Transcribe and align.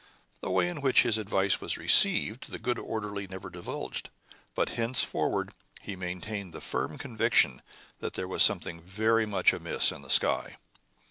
The 0.39 0.49
way 0.49 0.67
in 0.67 0.81
which 0.81 1.03
his 1.03 1.19
advance 1.19 1.61
was 1.61 1.77
received 1.77 2.49
the 2.49 2.57
good 2.57 2.79
orderly 2.79 3.27
never 3.27 3.51
divulged, 3.51 4.09
but 4.55 4.69
henceforward 4.69 5.53
he 5.79 5.95
maintained 5.95 6.53
the 6.53 6.59
firm 6.59 6.97
conviction 6.97 7.61
that 7.99 8.13
there 8.15 8.27
was 8.27 8.41
something 8.41 8.81
very 8.81 9.27
much 9.27 9.53
amiss 9.53 9.91
up 9.91 9.97
in 9.97 10.01
the 10.01 10.09
sky. 10.09 10.57